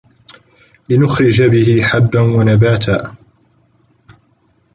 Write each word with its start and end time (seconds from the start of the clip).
لِنُخرِجَ 0.89 1.43
بِهِ 1.43 1.81
حَبًّا 1.83 2.21
وَنَباتًا 2.21 3.15